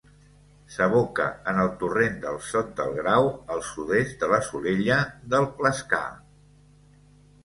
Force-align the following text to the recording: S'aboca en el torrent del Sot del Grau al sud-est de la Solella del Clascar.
S'aboca 0.75 1.25
en 1.49 1.57
el 1.63 1.67
torrent 1.83 2.15
del 2.23 2.39
Sot 2.47 2.71
del 2.79 2.95
Grau 2.99 3.29
al 3.55 3.61
sud-est 3.67 4.23
de 4.23 4.31
la 4.31 4.39
Solella 4.47 4.97
del 5.35 5.47
Clascar. 5.61 6.01